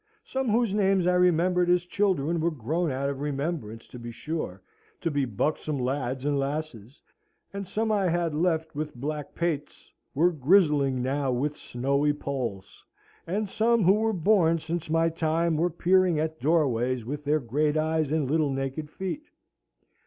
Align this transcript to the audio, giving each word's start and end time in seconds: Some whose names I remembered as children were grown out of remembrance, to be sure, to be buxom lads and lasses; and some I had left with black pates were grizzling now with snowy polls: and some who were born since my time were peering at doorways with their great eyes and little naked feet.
Some 0.23 0.49
whose 0.49 0.73
names 0.73 1.05
I 1.05 1.13
remembered 1.13 1.69
as 1.69 1.83
children 1.85 2.39
were 2.39 2.49
grown 2.49 2.89
out 2.89 3.07
of 3.07 3.19
remembrance, 3.21 3.85
to 3.89 3.99
be 3.99 4.09
sure, 4.11 4.63
to 5.01 5.11
be 5.11 5.25
buxom 5.25 5.77
lads 5.77 6.25
and 6.25 6.39
lasses; 6.39 7.03
and 7.53 7.67
some 7.67 7.91
I 7.91 8.07
had 8.09 8.33
left 8.33 8.73
with 8.73 8.95
black 8.95 9.35
pates 9.35 9.93
were 10.15 10.31
grizzling 10.31 11.03
now 11.03 11.31
with 11.31 11.55
snowy 11.55 12.13
polls: 12.13 12.83
and 13.27 13.47
some 13.47 13.83
who 13.83 13.93
were 13.93 14.11
born 14.11 14.57
since 14.57 14.89
my 14.89 15.07
time 15.07 15.55
were 15.55 15.69
peering 15.69 16.19
at 16.19 16.39
doorways 16.39 17.05
with 17.05 17.23
their 17.23 17.39
great 17.39 17.77
eyes 17.77 18.11
and 18.11 18.27
little 18.27 18.49
naked 18.49 18.89
feet. 18.89 19.27